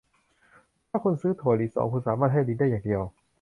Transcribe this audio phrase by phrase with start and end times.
[0.89, 3.01] ถ้าคุณซื้อถั่วลิสง คุณสามารถให้ลิงได้อย่างเดียว